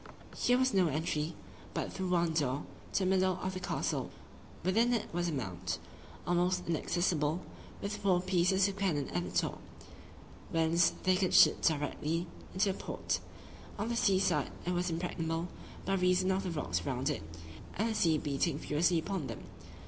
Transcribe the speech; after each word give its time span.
Here 0.35 0.57
was 0.57 0.73
no 0.73 0.87
entry, 0.87 1.35
but 1.75 1.93
through 1.93 2.09
one 2.09 2.33
door, 2.33 2.63
to 2.93 3.03
the 3.05 3.05
middle 3.05 3.33
of 3.39 3.53
the 3.53 3.59
castle. 3.59 4.09
Within 4.63 4.93
it 4.93 5.13
was 5.13 5.29
a 5.29 5.31
mount, 5.31 5.77
almost 6.25 6.67
inaccessible, 6.67 7.41
with 7.83 7.97
four 7.97 8.19
pieces 8.19 8.67
of 8.67 8.77
cannon 8.79 9.09
at 9.09 9.23
the 9.23 9.29
top; 9.37 9.61
whence 10.49 10.89
they 11.03 11.15
could 11.15 11.35
shoot 11.35 11.61
directly 11.61 12.25
into 12.51 12.71
the 12.73 12.79
port. 12.79 13.19
On 13.77 13.89
the 13.89 13.95
sea 13.95 14.17
side 14.17 14.49
it 14.65 14.71
was 14.71 14.89
impregnable, 14.89 15.49
by 15.85 15.93
reason 15.93 16.31
of 16.31 16.41
the 16.41 16.49
rocks 16.49 16.83
round 16.83 17.07
it, 17.11 17.21
and 17.77 17.87
the 17.87 17.93
sea 17.93 18.17
beating 18.17 18.57
furiously 18.57 18.97
upon 18.97 19.27
them. 19.27 19.43